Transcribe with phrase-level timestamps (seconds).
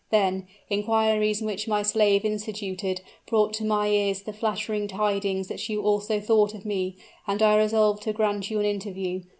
[0.09, 5.83] Then, inquiries which my slave instituted, brought to my ears the flattering tidings that you
[5.83, 6.95] also thought of me,
[7.27, 9.21] and I resolved to grant you an interview.